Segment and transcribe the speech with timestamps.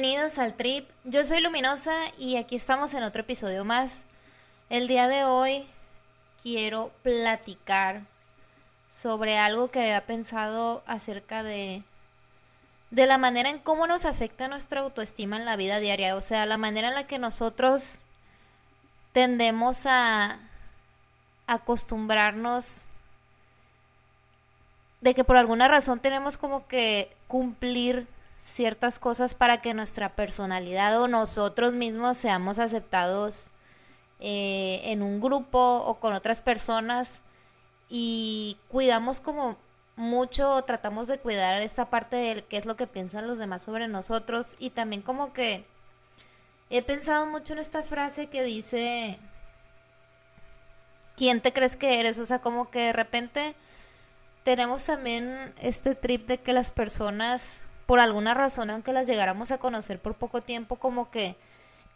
[0.00, 0.88] Bienvenidos al Trip.
[1.02, 4.04] Yo soy Luminosa y aquí estamos en otro episodio más.
[4.70, 5.66] El día de hoy
[6.40, 8.02] quiero platicar
[8.88, 11.82] sobre algo que había pensado acerca de
[12.92, 16.46] de la manera en cómo nos afecta nuestra autoestima en la vida diaria, o sea,
[16.46, 18.02] la manera en la que nosotros
[19.10, 20.38] tendemos a
[21.48, 22.84] acostumbrarnos
[25.00, 28.06] de que por alguna razón tenemos como que cumplir
[28.38, 33.50] ciertas cosas para que nuestra personalidad o nosotros mismos seamos aceptados
[34.20, 37.20] eh, en un grupo o con otras personas.
[37.90, 39.56] Y cuidamos como
[39.96, 43.88] mucho, tratamos de cuidar esta parte de qué es lo que piensan los demás sobre
[43.88, 44.56] nosotros.
[44.58, 45.66] Y también como que
[46.70, 49.18] he pensado mucho en esta frase que dice,
[51.16, 52.18] ¿quién te crees que eres?
[52.18, 53.56] O sea, como que de repente
[54.44, 59.56] tenemos también este trip de que las personas, por alguna razón, aunque las llegáramos a
[59.56, 61.36] conocer por poco tiempo, como que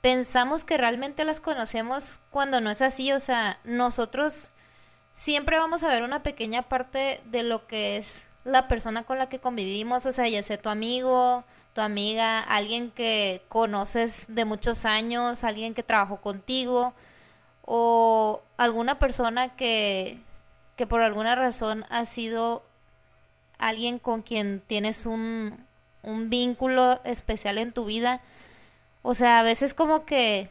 [0.00, 4.48] pensamos que realmente las conocemos cuando no es así, o sea, nosotros
[5.12, 9.28] siempre vamos a ver una pequeña parte de lo que es la persona con la
[9.28, 14.86] que convivimos, o sea, ya sea tu amigo, tu amiga, alguien que conoces de muchos
[14.86, 16.94] años, alguien que trabajó contigo,
[17.66, 20.22] o alguna persona que,
[20.74, 22.64] que por alguna razón ha sido
[23.58, 25.66] alguien con quien tienes un,
[26.02, 28.20] un vínculo especial en tu vida.
[29.02, 30.50] O sea, a veces como que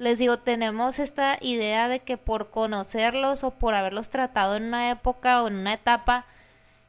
[0.00, 4.90] les digo, tenemos esta idea de que por conocerlos o por haberlos tratado en una
[4.90, 6.24] época o en una etapa,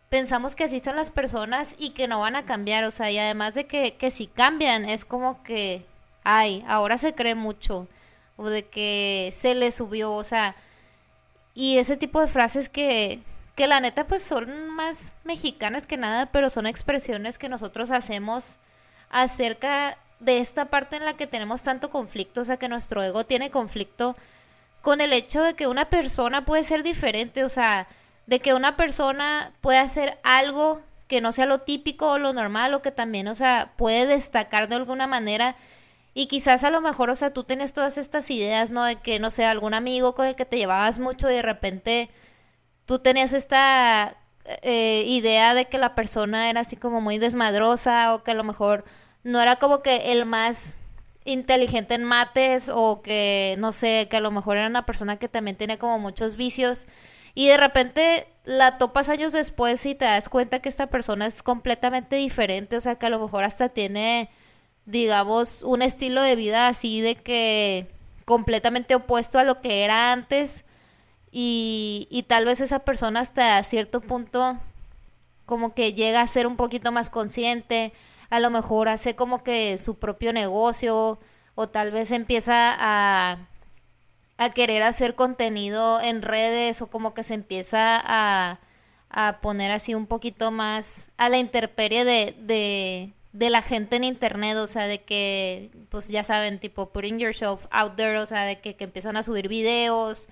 [0.07, 3.17] pensamos que así son las personas y que no van a cambiar, o sea, y
[3.17, 5.85] además de que, que si cambian, es como que,
[6.23, 7.89] ay, ahora se cree mucho,
[8.37, 10.55] o de que se le subió, o sea,
[11.53, 13.21] y ese tipo de frases que,
[13.61, 18.57] que la neta pues son más mexicanas que nada, pero son expresiones que nosotros hacemos
[19.11, 23.23] acerca de esta parte en la que tenemos tanto conflicto, o sea, que nuestro ego
[23.23, 24.15] tiene conflicto
[24.81, 27.87] con el hecho de que una persona puede ser diferente, o sea,
[28.25, 32.73] de que una persona puede hacer algo que no sea lo típico o lo normal
[32.73, 35.55] o que también, o sea, puede destacar de alguna manera
[36.15, 38.85] y quizás a lo mejor, o sea, tú tienes todas estas ideas, ¿no?
[38.85, 42.09] De que, no sé, algún amigo con el que te llevabas mucho y de repente
[42.85, 44.17] tú tenías esta
[44.63, 48.43] eh, idea de que la persona era así como muy desmadrosa o que a lo
[48.43, 48.83] mejor
[49.23, 50.77] no era como que el más
[51.25, 55.29] inteligente en mates o que no sé, que a lo mejor era una persona que
[55.29, 56.87] también tiene como muchos vicios
[57.35, 61.43] y de repente la topas años después y te das cuenta que esta persona es
[61.43, 64.29] completamente diferente, o sea, que a lo mejor hasta tiene
[64.85, 67.87] digamos un estilo de vida así de que
[68.25, 70.65] completamente opuesto a lo que era antes
[71.31, 74.57] y, y tal vez esa persona hasta cierto punto
[75.45, 77.93] como que llega a ser un poquito más consciente,
[78.29, 81.19] a lo mejor hace como que su propio negocio
[81.55, 83.37] o tal vez empieza a,
[84.37, 88.59] a querer hacer contenido en redes o como que se empieza a,
[89.09, 94.05] a poner así un poquito más a la interperie de, de, de la gente en
[94.05, 98.45] internet, o sea, de que, pues ya saben, tipo, putting yourself out there, o sea,
[98.45, 100.29] de que, que empiezan a subir videos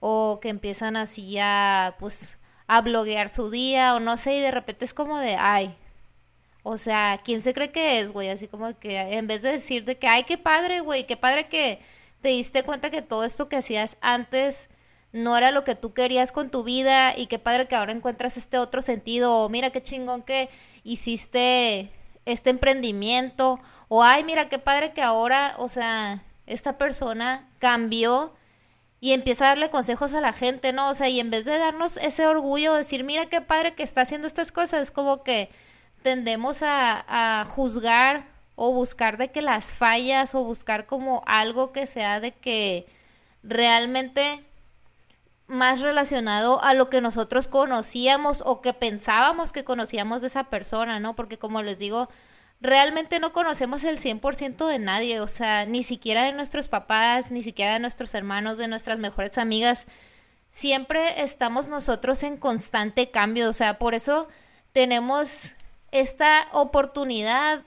[0.00, 4.50] o que empiezan así a, pues, a bloguear su día o no sé, y de
[4.50, 5.76] repente es como de, ay,
[6.62, 8.28] o sea, ¿quién se cree que es, güey?
[8.28, 11.48] Así como que en vez de decir de que, ay, qué padre, güey, qué padre
[11.48, 11.80] que
[12.20, 14.68] te diste cuenta que todo esto que hacías antes
[15.12, 18.36] no era lo que tú querías con tu vida y qué padre que ahora encuentras
[18.36, 20.50] este otro sentido, o mira qué chingón que
[20.84, 21.90] hiciste
[22.26, 28.34] este emprendimiento, o ay, mira qué padre que ahora, o sea, esta persona cambió
[29.00, 30.90] y empieza a darle consejos a la gente, ¿no?
[30.90, 34.02] O sea, y en vez de darnos ese orgullo, decir, mira qué padre que está
[34.02, 35.50] haciendo estas cosas, es como que
[36.02, 38.26] tendemos a, a juzgar
[38.56, 42.86] o buscar de que las fallas o buscar como algo que sea de que
[43.42, 44.44] realmente
[45.46, 51.00] más relacionado a lo que nosotros conocíamos o que pensábamos que conocíamos de esa persona,
[51.00, 51.16] ¿no?
[51.16, 52.08] Porque como les digo,
[52.60, 57.42] realmente no conocemos el 100% de nadie, o sea, ni siquiera de nuestros papás, ni
[57.42, 59.86] siquiera de nuestros hermanos, de nuestras mejores amigas.
[60.48, 64.28] Siempre estamos nosotros en constante cambio, o sea, por eso
[64.72, 65.52] tenemos
[65.90, 67.62] esta oportunidad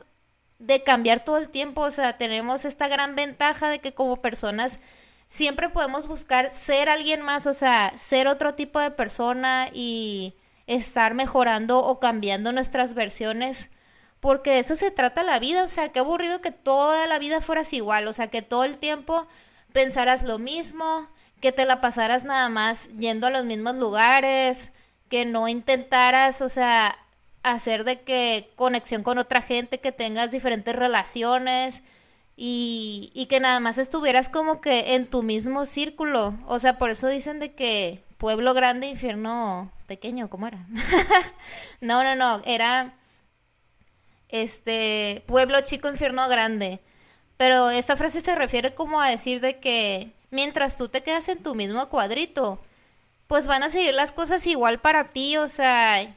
[0.60, 4.80] de cambiar todo el tiempo, o sea, tenemos esta gran ventaja de que como personas
[5.28, 10.36] siempre podemos buscar ser alguien más, o sea, ser otro tipo de persona y
[10.68, 13.70] estar mejorando o cambiando nuestras versiones,
[14.24, 17.42] porque de eso se trata la vida, o sea, qué aburrido que toda la vida
[17.42, 19.28] fueras igual, o sea, que todo el tiempo
[19.74, 21.10] pensaras lo mismo,
[21.42, 24.72] que te la pasaras nada más yendo a los mismos lugares,
[25.10, 26.98] que no intentaras, o sea,
[27.44, 31.84] hacer de que conexión con otra gente, que tengas diferentes relaciones
[32.38, 36.40] y, y que nada más estuvieras como que en tu mismo círculo.
[36.48, 40.66] O sea, por eso dicen de que pueblo grande, infierno pequeño, ¿cómo era?
[41.82, 42.94] no, no, no, era
[44.34, 46.80] este pueblo chico, infierno grande.
[47.38, 51.44] Pero esta frase se refiere como a decir de que mientras tú te quedas en
[51.44, 52.60] tu mismo cuadrito,
[53.28, 56.16] pues van a seguir las cosas igual para ti, o sea,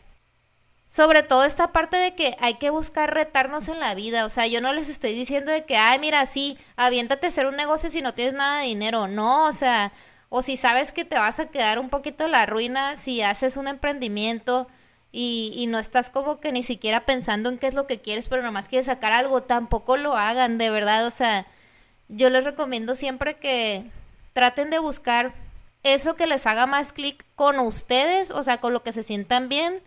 [0.87, 4.47] sobre todo esta parte de que hay que buscar retarnos en la vida, o sea,
[4.47, 7.91] yo no les estoy diciendo de que, ay, mira, sí, aviéntate a hacer un negocio
[7.91, 9.93] si no tienes nada de dinero, no, o sea,
[10.31, 13.57] o si sabes que te vas a quedar un poquito en la ruina si haces
[13.57, 14.69] un emprendimiento
[15.19, 18.29] y, y no estás como que ni siquiera pensando en qué es lo que quieres,
[18.29, 21.47] pero nomás quieres sacar algo, tampoco lo hagan, de verdad, o sea,
[22.09, 23.91] yo les recomiendo siempre que
[24.35, 25.33] traten de buscar
[25.85, 29.49] eso que les haga más clic con ustedes, o sea, con lo que se sientan
[29.49, 29.81] bien,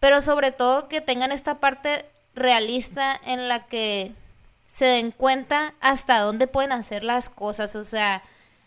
[0.00, 2.04] pero sobre todo que tengan esta parte
[2.34, 4.10] realista en la que
[4.66, 8.24] se den cuenta hasta dónde pueden hacer las cosas, o sea,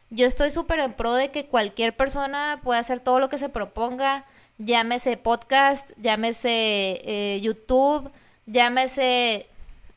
[0.10, 3.50] yo estoy súper en pro de que cualquier persona pueda hacer todo lo que se
[3.50, 4.24] proponga,
[4.58, 8.12] llámese podcast, llámese eh, YouTube,
[8.46, 9.48] llámese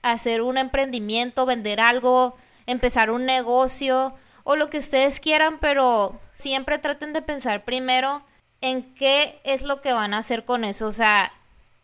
[0.03, 4.15] hacer un emprendimiento, vender algo, empezar un negocio,
[4.45, 8.23] o lo que ustedes quieran, pero siempre traten de pensar primero
[8.61, 11.33] en qué es lo que van a hacer con eso, o sea,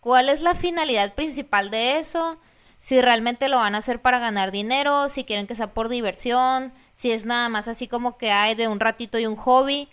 [0.00, 2.38] cuál es la finalidad principal de eso,
[2.79, 6.73] si realmente lo van a hacer para ganar dinero, si quieren que sea por diversión,
[6.93, 9.88] si es nada más así como que hay de un ratito y un hobby,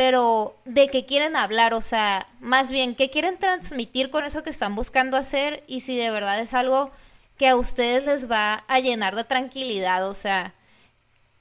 [0.00, 4.48] pero de qué quieren hablar, o sea, más bien qué quieren transmitir con eso que
[4.48, 6.90] están buscando hacer y si de verdad es algo
[7.36, 10.54] que a ustedes les va a llenar de tranquilidad, o sea,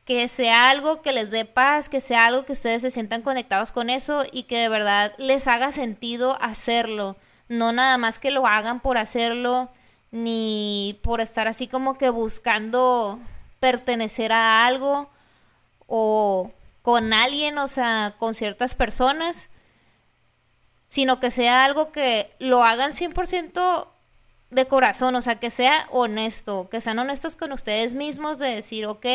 [0.03, 3.71] que sea algo que les dé paz, que sea algo que ustedes se sientan conectados
[3.71, 7.15] con eso y que de verdad les haga sentido hacerlo.
[7.47, 9.69] No nada más que lo hagan por hacerlo,
[10.11, 13.21] ni por estar así como que buscando
[13.61, 15.09] pertenecer a algo
[15.87, 16.51] o
[16.89, 19.47] con alguien, o sea, con ciertas personas,
[20.87, 23.87] sino que sea algo que lo hagan 100%
[24.49, 28.87] de corazón, o sea, que sea honesto, que sean honestos con ustedes mismos de decir,
[28.87, 29.05] ok,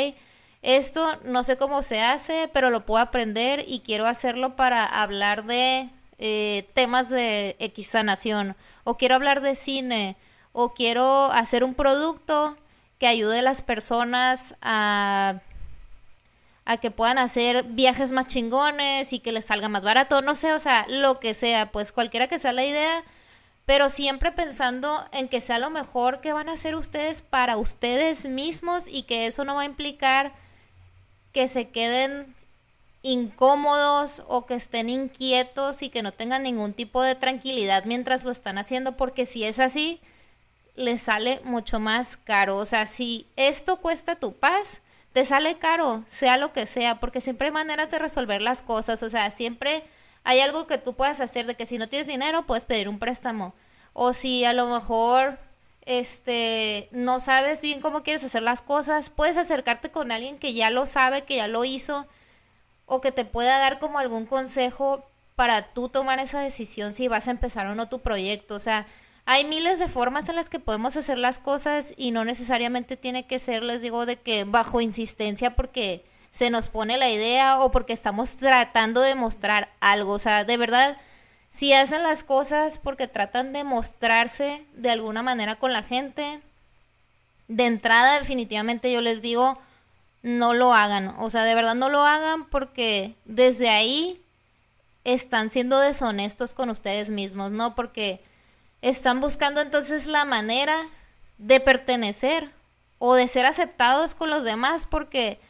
[0.62, 5.44] esto no sé cómo se hace, pero lo puedo aprender y quiero hacerlo para hablar
[5.44, 8.54] de eh, temas de X sanación,
[8.84, 10.16] o quiero hablar de cine,
[10.52, 12.56] o quiero hacer un producto
[13.00, 15.40] que ayude a las personas a,
[16.64, 20.52] a que puedan hacer viajes más chingones y que les salga más barato, no sé,
[20.52, 23.04] o sea, lo que sea, pues cualquiera que sea la idea,
[23.66, 28.26] pero siempre pensando en que sea lo mejor que van a hacer ustedes para ustedes
[28.26, 30.32] mismos y que eso no va a implicar
[31.32, 32.34] que se queden
[33.02, 38.30] incómodos o que estén inquietos y que no tengan ningún tipo de tranquilidad mientras lo
[38.30, 40.00] están haciendo, porque si es así,
[40.74, 42.56] les sale mucho más caro.
[42.56, 44.80] O sea, si esto cuesta tu paz,
[45.14, 49.00] te sale caro, sea lo que sea, porque siempre hay maneras de resolver las cosas.
[49.04, 49.84] O sea, siempre
[50.24, 52.98] hay algo que tú puedas hacer de que si no tienes dinero, puedes pedir un
[52.98, 53.54] préstamo.
[53.92, 55.38] O si a lo mejor
[55.82, 60.70] este, no sabes bien cómo quieres hacer las cosas, puedes acercarte con alguien que ya
[60.70, 62.08] lo sabe, que ya lo hizo,
[62.84, 67.28] o que te pueda dar como algún consejo para tú tomar esa decisión si vas
[67.28, 68.56] a empezar o no tu proyecto.
[68.56, 68.86] O sea,
[69.26, 73.26] hay miles de formas en las que podemos hacer las cosas y no necesariamente tiene
[73.26, 77.70] que ser, les digo, de que bajo insistencia porque se nos pone la idea o
[77.70, 80.12] porque estamos tratando de mostrar algo.
[80.12, 80.98] O sea, de verdad
[81.54, 86.40] si hacen las cosas porque tratan de mostrarse de alguna manera con la gente,
[87.46, 89.60] de entrada definitivamente yo les digo,
[90.22, 91.14] no lo hagan.
[91.20, 94.20] O sea, de verdad no lo hagan porque desde ahí
[95.04, 97.76] están siendo deshonestos con ustedes mismos, ¿no?
[97.76, 98.20] Porque
[98.84, 100.76] están buscando entonces la manera
[101.38, 102.52] de pertenecer
[102.98, 105.40] o de ser aceptados con los demás porque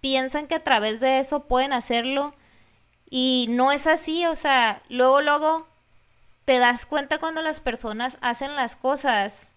[0.00, 2.34] piensan que a través de eso pueden hacerlo
[3.08, 5.68] y no es así, o sea, luego, luego
[6.44, 9.52] te das cuenta cuando las personas hacen las cosas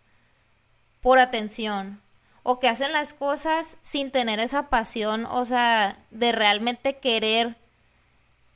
[1.02, 2.02] por atención
[2.44, 7.56] o que hacen las cosas sin tener esa pasión, o sea, de realmente querer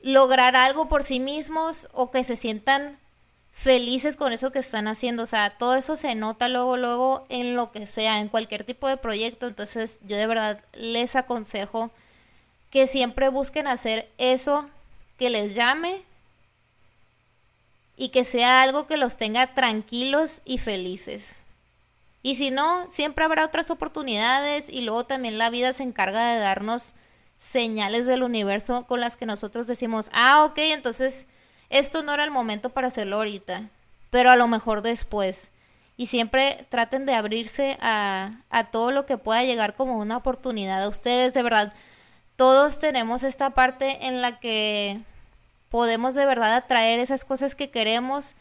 [0.02, 3.00] lograr algo por sí mismos o que se sientan
[3.58, 5.24] felices con eso que están haciendo.
[5.24, 8.88] O sea, todo eso se nota luego, luego en lo que sea, en cualquier tipo
[8.88, 9.48] de proyecto.
[9.48, 11.90] Entonces, yo de verdad les aconsejo
[12.70, 14.70] que siempre busquen hacer eso
[15.18, 16.04] que les llame
[17.96, 21.42] y que sea algo que los tenga tranquilos y felices.
[22.22, 26.40] Y si no, siempre habrá otras oportunidades y luego también la vida se encarga de
[26.40, 26.94] darnos
[27.38, 31.26] señales del universo con las que nosotros decimos, ah, ok, entonces
[31.70, 33.70] esto no era el momento para hacerlo ahorita,
[34.10, 35.52] pero a lo mejor después.
[35.98, 40.84] Y siempre traten de abrirse a, a todo lo que pueda llegar como una oportunidad
[40.84, 41.74] a ustedes, de verdad.
[42.36, 45.02] Todos tenemos esta parte en la que
[45.70, 48.36] podemos de verdad atraer esas cosas que queremos,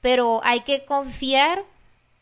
[0.00, 1.64] pero hay que confiar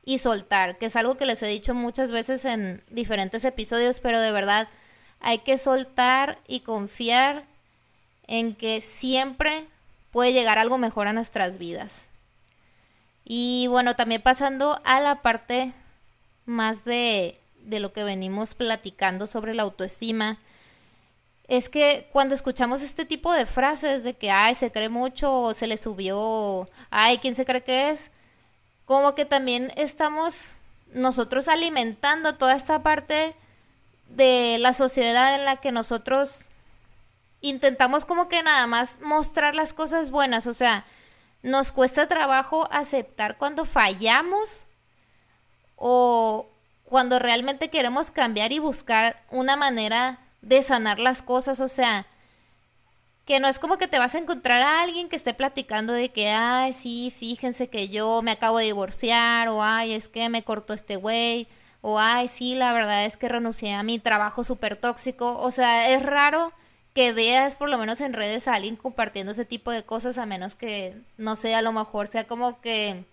[0.04, 4.20] y soltar, que es algo que les he dicho muchas veces en diferentes episodios, pero
[4.20, 4.68] de verdad
[5.20, 7.44] hay que soltar y confiar
[8.26, 9.66] en que siempre
[10.18, 12.08] puede llegar algo mejor a nuestras vidas.
[13.24, 15.72] Y bueno, también pasando a la parte
[16.44, 20.40] más de, de lo que venimos platicando sobre la autoestima,
[21.46, 25.54] es que cuando escuchamos este tipo de frases de que, ay, se cree mucho o
[25.54, 28.10] se le subió, ay, ¿quién se cree que es?
[28.86, 30.56] Como que también estamos
[30.92, 33.36] nosotros alimentando toda esta parte
[34.08, 36.47] de la sociedad en la que nosotros
[37.40, 40.84] intentamos como que nada más mostrar las cosas buenas, o sea,
[41.42, 44.66] nos cuesta trabajo aceptar cuando fallamos
[45.76, 46.48] o
[46.84, 52.06] cuando realmente queremos cambiar y buscar una manera de sanar las cosas, o sea,
[53.24, 56.08] que no es como que te vas a encontrar a alguien que esté platicando de
[56.08, 60.42] que, ay, sí, fíjense que yo me acabo de divorciar, o ay, es que me
[60.42, 61.46] cortó este güey,
[61.82, 65.90] o ay, sí, la verdad es que renuncié a mi trabajo súper tóxico, o sea,
[65.90, 66.52] es raro
[66.94, 70.26] que veas por lo menos en redes a alguien compartiendo ese tipo de cosas, a
[70.26, 73.04] menos que, no sé, a lo mejor sea como que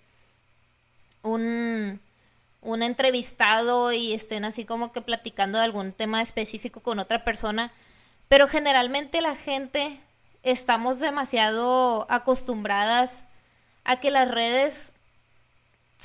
[1.21, 1.99] un,
[2.61, 7.71] un entrevistado y estén así como que platicando de algún tema específico con otra persona,
[8.27, 9.99] pero generalmente la gente
[10.43, 13.25] estamos demasiado acostumbradas
[13.83, 14.95] a que las redes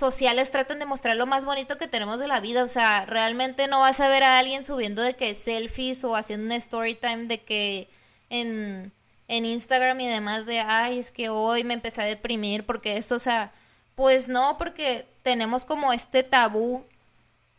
[0.01, 2.65] sociales tratan de mostrar lo más bonito que tenemos de la vida.
[2.65, 6.47] O sea, realmente no vas a ver a alguien subiendo de que selfies o haciendo
[6.47, 7.89] un story time de que
[8.31, 8.91] en,
[9.29, 13.15] en Instagram y demás de, ay, es que hoy me empecé a deprimir porque esto,
[13.15, 13.53] o sea,
[13.95, 16.85] pues no, porque tenemos como este tabú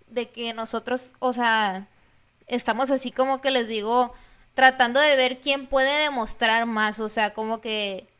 [0.07, 1.88] de que nosotros, o sea,
[2.48, 4.13] estamos así como que les digo,
[4.53, 8.11] tratando de ver quién puede demostrar más, o sea, como que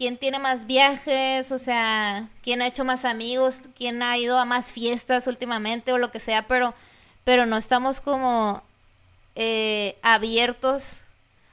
[0.00, 4.46] quién tiene más viajes, o sea, quién ha hecho más amigos, quién ha ido a
[4.46, 6.72] más fiestas últimamente o lo que sea, pero,
[7.22, 8.62] pero no estamos como
[9.34, 11.02] eh, abiertos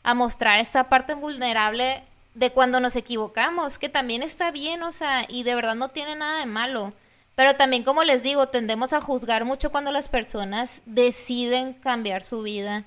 [0.02, 2.02] a mostrar esta parte vulnerable
[2.36, 6.16] de cuando nos equivocamos, que también está bien, o sea, y de verdad no tiene
[6.16, 6.94] nada de malo.
[7.36, 12.44] Pero también, como les digo, tendemos a juzgar mucho cuando las personas deciden cambiar su
[12.44, 12.86] vida,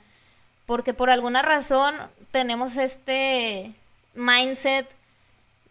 [0.65, 1.95] porque por alguna razón
[2.31, 3.75] tenemos este
[4.15, 4.89] mindset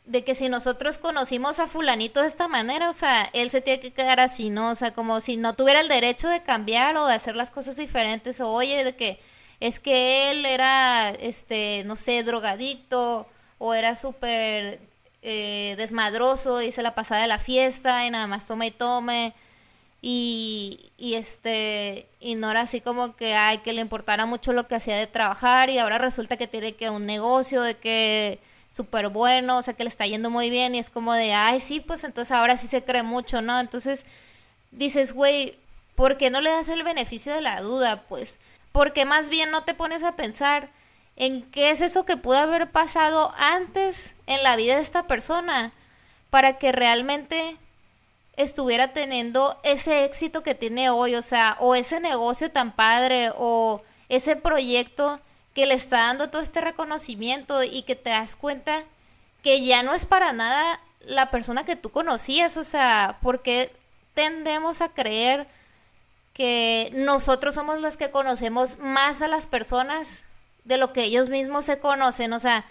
[0.09, 3.79] de que si nosotros conocimos a fulanito de esta manera, o sea, él se tiene
[3.79, 4.71] que quedar así, ¿no?
[4.71, 7.77] O sea, como si no tuviera el derecho de cambiar o de hacer las cosas
[7.77, 9.19] diferentes, o oye, de que
[9.59, 13.27] es que él era, este, no sé, drogadicto,
[13.59, 14.79] o era súper
[15.21, 19.33] eh, desmadroso y se la pasaba de la fiesta y nada más tome y tome.
[20.01, 24.67] Y, y este, y no era así como que, ay, que le importara mucho lo
[24.67, 28.39] que hacía de trabajar y ahora resulta que tiene que un negocio de que
[28.69, 31.59] súper bueno, o sea, que le está yendo muy bien y es como de, ay,
[31.59, 33.59] sí, pues entonces ahora sí se cree mucho, ¿no?
[33.59, 34.05] Entonces
[34.71, 35.57] dices, güey,
[35.95, 38.03] ¿por qué no le das el beneficio de la duda?
[38.07, 38.39] Pues,
[38.71, 40.69] porque más bien no te pones a pensar
[41.15, 45.73] en qué es eso que pudo haber pasado antes en la vida de esta persona
[46.29, 47.57] para que realmente
[48.37, 53.81] estuviera teniendo ese éxito que tiene hoy, o sea, o ese negocio tan padre, o
[54.07, 55.19] ese proyecto
[55.59, 58.85] que le está dando todo este reconocimiento y que te das cuenta
[59.43, 63.69] que ya no es para nada la persona que tú conocías, o sea, porque
[64.13, 65.47] tendemos a creer
[66.33, 70.23] que nosotros somos los que conocemos más a las personas
[70.63, 72.63] de lo que ellos mismos se conocen, o sea,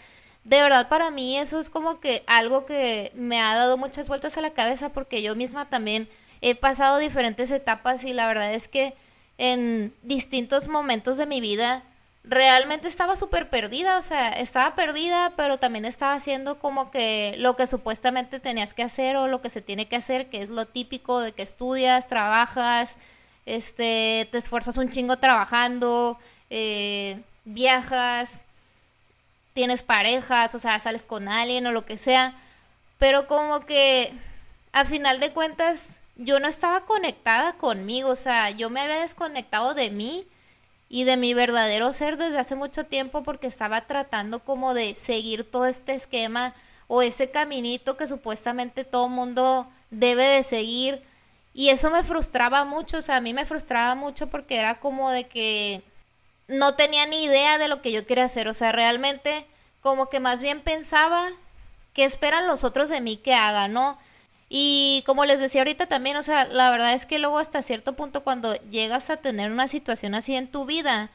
[0.44, 4.38] de verdad para mí eso es como que algo que me ha dado muchas vueltas
[4.38, 6.08] a la cabeza porque yo misma también
[6.40, 8.94] he pasado diferentes etapas y la verdad es que
[9.36, 11.82] en distintos momentos de mi vida
[12.28, 17.56] realmente estaba súper perdida, o sea, estaba perdida, pero también estaba haciendo como que lo
[17.56, 20.66] que supuestamente tenías que hacer o lo que se tiene que hacer, que es lo
[20.66, 22.98] típico de que estudias, trabajas,
[23.46, 26.18] este, te esfuerzas un chingo trabajando,
[26.50, 28.44] eh, viajas,
[29.54, 32.34] tienes parejas, o sea, sales con alguien o lo que sea,
[32.98, 34.12] pero como que
[34.72, 39.72] a final de cuentas yo no estaba conectada conmigo, o sea, yo me había desconectado
[39.72, 40.26] de mí
[40.88, 45.44] y de mi verdadero ser desde hace mucho tiempo porque estaba tratando como de seguir
[45.44, 46.54] todo este esquema
[46.86, 51.02] o ese caminito que supuestamente todo mundo debe de seguir
[51.52, 55.10] y eso me frustraba mucho, o sea, a mí me frustraba mucho porque era como
[55.10, 55.82] de que
[56.46, 59.46] no tenía ni idea de lo que yo quería hacer, o sea, realmente
[59.80, 61.30] como que más bien pensaba
[61.92, 63.98] qué esperan los otros de mí que haga, ¿no?
[64.48, 67.94] Y como les decía ahorita también, o sea, la verdad es que luego hasta cierto
[67.94, 71.10] punto cuando llegas a tener una situación así en tu vida,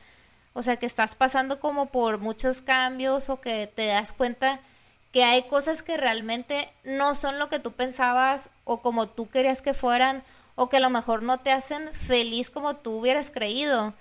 [0.54, 4.60] o sea, que estás pasando como por muchos cambios o que te das cuenta
[5.12, 9.62] que hay cosas que realmente no son lo que tú pensabas o como tú querías
[9.62, 10.24] que fueran
[10.56, 13.94] o que a lo mejor no te hacen feliz como tú hubieras creído.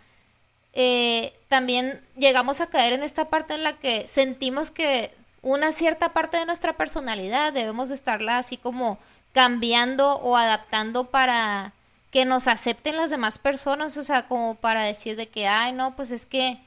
[0.75, 5.11] Eh, también llegamos a caer en esta parte en la que sentimos que
[5.43, 8.99] una cierta parte de nuestra personalidad debemos de estarla así como
[9.33, 11.73] cambiando o adaptando para
[12.11, 15.97] que nos acepten las demás personas, o sea, como para decir de que, ay, no,
[15.97, 16.59] pues es que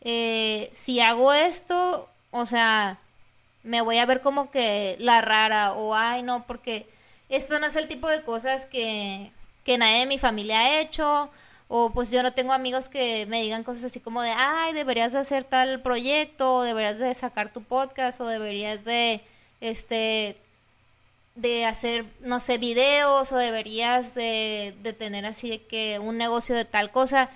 [0.00, 2.98] eh, si hago esto, o sea,
[3.62, 6.88] me voy a ver como que la rara, o ay, no, porque
[7.28, 9.30] esto no es el tipo de cosas que,
[9.64, 11.30] que nadie de mi familia ha hecho,
[11.68, 15.12] o pues yo no tengo amigos que me digan cosas así como de, ay, deberías
[15.12, 19.22] de hacer tal proyecto, o deberías de sacar tu podcast, o deberías de,
[19.60, 20.36] este,
[21.34, 26.64] de hacer, no sé, videos o deberías de, de tener así que un negocio de
[26.64, 27.30] tal cosa.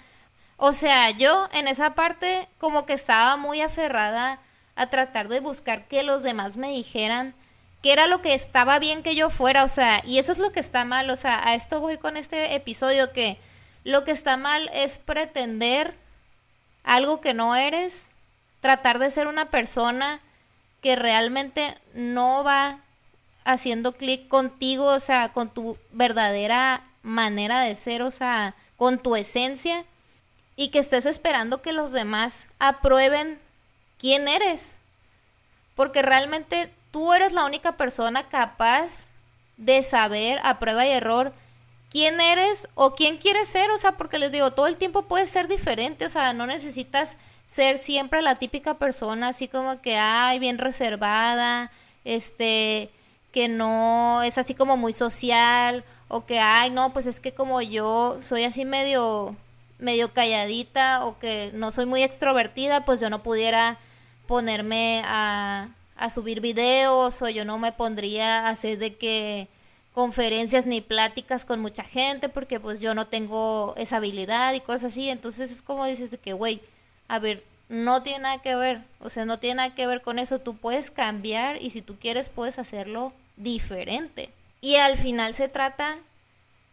[0.57, 4.41] O sea, yo en esa parte como que estaba muy aferrada
[4.77, 7.35] a tratar de buscar que los demás me dijeran
[7.83, 10.51] que era lo que estaba bien que yo fuera, o sea, y eso es lo
[10.53, 13.39] que está mal, o sea, a esto voy con este episodio que
[13.85, 15.95] lo que está mal es pretender
[16.83, 18.11] algo que no eres,
[18.61, 20.21] tratar de ser una persona
[20.81, 22.81] que realmente no va
[23.49, 29.17] haciendo clic contigo, o sea, con tu verdadera manera de ser, o sea, con tu
[29.17, 29.87] esencia,
[30.55, 33.41] y que estés esperando que los demás aprueben
[33.99, 34.77] quién eres.
[35.75, 39.07] Porque realmente tú eres la única persona capaz
[39.57, 41.33] de saber a prueba y error
[41.91, 45.31] quién eres o quién quieres ser, o sea, porque les digo, todo el tiempo puedes
[45.31, 50.39] ser diferente, o sea, no necesitas ser siempre la típica persona así como que, ay,
[50.39, 51.71] bien reservada,
[52.05, 52.91] este,
[53.33, 57.61] que no es así como muy social o que, ay, no, pues es que como
[57.63, 59.37] yo soy así medio,
[59.79, 63.79] medio calladita o que no soy muy extrovertida, pues yo no pudiera
[64.27, 69.49] ponerme a, a subir videos o yo no me pondría a hacer de que
[69.93, 74.93] conferencias ni pláticas con mucha gente porque pues yo no tengo esa habilidad y cosas
[74.93, 75.09] así.
[75.11, 76.63] Entonces es como dices de que, güey,
[77.09, 80.19] a ver, no tiene nada que ver, o sea, no tiene nada que ver con
[80.19, 84.31] eso, tú puedes cambiar y si tú quieres puedes hacerlo diferente.
[84.61, 85.99] Y al final se trata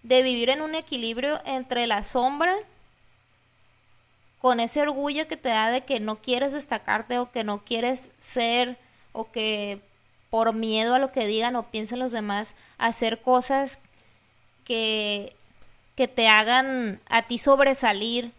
[0.03, 2.55] de vivir en un equilibrio entre la sombra
[4.39, 8.12] con ese orgullo que te da de que no quieres destacarte o que no quieres
[8.15, 8.77] ser
[9.12, 9.81] o que
[10.29, 13.79] por miedo a lo que digan o piensen los demás, hacer cosas
[14.63, 15.36] que,
[15.95, 18.34] que te hagan a ti sobresalir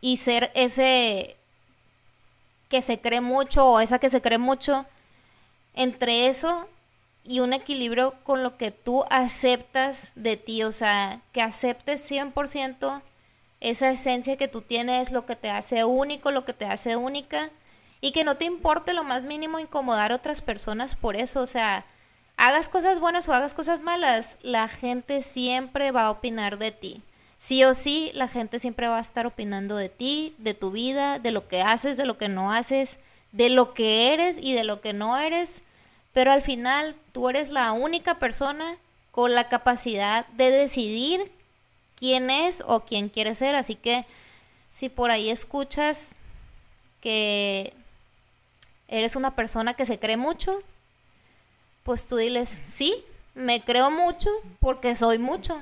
[0.00, 1.36] y ser ese
[2.68, 4.86] que se cree mucho o esa que se cree mucho,
[5.74, 6.68] entre eso
[7.24, 13.02] y un equilibrio con lo que tú aceptas de ti, o sea, que aceptes 100%
[13.60, 17.50] esa esencia que tú tienes, lo que te hace único, lo que te hace única,
[18.00, 21.46] y que no te importe lo más mínimo incomodar a otras personas por eso, o
[21.46, 21.84] sea,
[22.36, 27.02] hagas cosas buenas o hagas cosas malas, la gente siempre va a opinar de ti
[27.38, 31.18] sí o sí la gente siempre va a estar opinando de ti, de tu vida,
[31.18, 32.98] de lo que haces, de lo que no haces,
[33.32, 35.62] de lo que eres y de lo que no eres,
[36.12, 38.76] pero al final tú eres la única persona
[39.10, 41.30] con la capacidad de decidir
[41.96, 44.06] quién es o quién quieres ser, así que
[44.70, 46.14] si por ahí escuchas
[47.00, 47.72] que
[48.88, 50.62] eres una persona que se cree mucho,
[51.82, 55.60] pues tú diles, sí, me creo mucho porque soy mucho.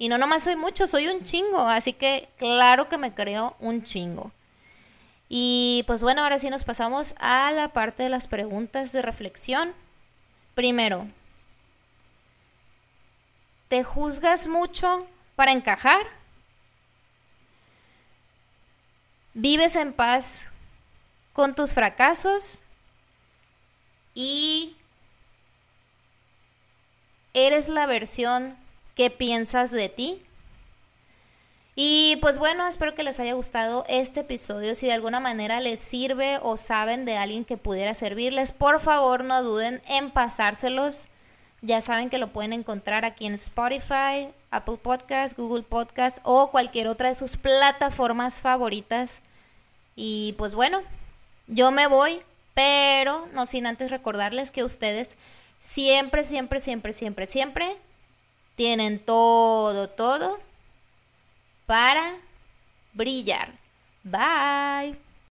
[0.00, 1.60] Y no nomás soy mucho, soy un chingo.
[1.60, 4.32] Así que claro que me creo un chingo.
[5.28, 9.74] Y pues bueno, ahora sí nos pasamos a la parte de las preguntas de reflexión.
[10.54, 11.06] Primero,
[13.68, 16.00] ¿te juzgas mucho para encajar?
[19.34, 20.46] ¿Vives en paz
[21.34, 22.60] con tus fracasos?
[24.14, 24.74] ¿Y
[27.34, 28.56] eres la versión
[29.00, 30.22] ¿Qué piensas de ti?
[31.74, 34.74] Y pues bueno, espero que les haya gustado este episodio.
[34.74, 39.24] Si de alguna manera les sirve o saben de alguien que pudiera servirles, por favor
[39.24, 41.08] no duden en pasárselos.
[41.62, 46.86] Ya saben que lo pueden encontrar aquí en Spotify, Apple Podcast, Google Podcast o cualquier
[46.86, 49.22] otra de sus plataformas favoritas.
[49.96, 50.82] Y pues bueno,
[51.46, 52.20] yo me voy,
[52.52, 55.16] pero no sin antes recordarles que ustedes
[55.58, 57.78] siempre, siempre, siempre, siempre, siempre
[58.60, 60.38] tienen todo, todo
[61.64, 62.18] para
[62.92, 63.54] brillar.
[64.04, 64.98] Bye.